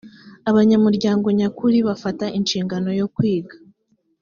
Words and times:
abanyamuryango 0.49 1.27
nyakuri 1.37 1.77
bafata 1.87 2.25
inshingano 2.37 2.89
yo 2.99 3.07
kwiga 3.15 3.55